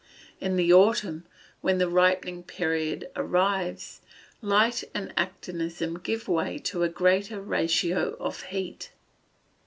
In 0.39 0.55
the 0.55 0.73
autumn, 0.73 1.25
when 1.61 1.77
the 1.77 1.87
ripening 1.87 2.41
period 2.41 3.11
arrives, 3.15 4.01
light 4.41 4.83
and 4.95 5.13
actinism 5.15 6.01
give 6.01 6.27
way 6.27 6.57
to 6.73 6.81
a 6.81 6.89
greater 6.89 7.39
ratio 7.39 8.17
of 8.19 8.41
heat. 8.45 8.89